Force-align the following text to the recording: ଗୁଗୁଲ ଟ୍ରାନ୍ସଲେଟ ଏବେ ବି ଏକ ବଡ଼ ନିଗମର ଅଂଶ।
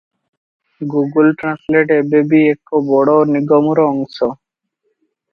ଗୁଗୁଲ 0.93 1.33
ଟ୍ରାନ୍ସଲେଟ 1.41 1.97
ଏବେ 2.03 2.21
ବି 2.31 2.39
ଏକ 2.53 2.81
ବଡ଼ 2.87 3.15
ନିଗମର 3.33 3.85
ଅଂଶ। 3.91 4.31